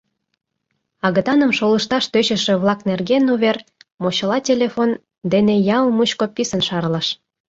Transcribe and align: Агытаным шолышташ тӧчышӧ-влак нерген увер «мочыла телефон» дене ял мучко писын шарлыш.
Агытаным 1.05 1.51
шолышташ 1.57 2.03
тӧчышӧ-влак 2.13 2.79
нерген 2.89 3.23
увер 3.33 3.57
«мочыла 4.01 4.37
телефон» 4.49 4.89
дене 5.31 5.55
ял 5.77 5.85
мучко 5.97 6.25
писын 6.35 6.61
шарлыш. 6.67 7.07